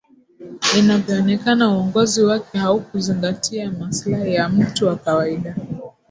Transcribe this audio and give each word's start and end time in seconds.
inavyoonekana 0.77 1.69
uongozi 1.77 2.23
wake 2.23 2.57
haukuzingatia 2.57 3.71
maslahi 3.71 4.33
ya 4.33 4.49
mtu 4.49 4.87
wa 4.87 4.95
kawaida 4.95 5.55